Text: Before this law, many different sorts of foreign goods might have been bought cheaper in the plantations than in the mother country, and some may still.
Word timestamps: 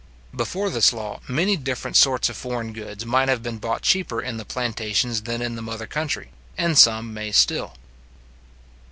Before 0.35 0.71
this 0.71 0.93
law, 0.93 1.19
many 1.27 1.55
different 1.55 1.95
sorts 1.95 2.27
of 2.27 2.35
foreign 2.35 2.73
goods 2.73 3.05
might 3.05 3.29
have 3.29 3.43
been 3.43 3.59
bought 3.59 3.83
cheaper 3.83 4.19
in 4.19 4.37
the 4.37 4.45
plantations 4.45 5.21
than 5.21 5.43
in 5.43 5.53
the 5.55 5.61
mother 5.61 5.85
country, 5.85 6.31
and 6.57 6.75
some 6.75 7.13
may 7.13 7.31
still. 7.31 7.75